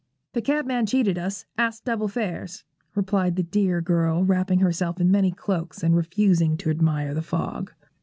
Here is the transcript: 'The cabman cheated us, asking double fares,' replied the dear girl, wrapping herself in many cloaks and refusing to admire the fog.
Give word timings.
'The 0.33 0.41
cabman 0.41 0.87
cheated 0.87 1.15
us, 1.15 1.45
asking 1.59 1.83
double 1.85 2.07
fares,' 2.07 2.63
replied 2.95 3.35
the 3.35 3.43
dear 3.43 3.81
girl, 3.81 4.25
wrapping 4.25 4.57
herself 4.57 4.99
in 4.99 5.11
many 5.11 5.29
cloaks 5.31 5.83
and 5.83 5.95
refusing 5.95 6.57
to 6.57 6.71
admire 6.71 7.13
the 7.13 7.21
fog. 7.21 7.71